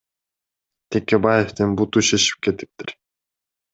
Текебаевдин 0.95 1.75
буту 1.81 2.03
шишип 2.11 2.41
кетиптир. 2.49 2.95